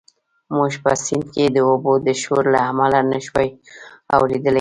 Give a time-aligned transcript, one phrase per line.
[0.55, 3.47] موږ په سیند کې د اوبو د شور له امله نه شوای
[4.15, 4.49] اورېدلی.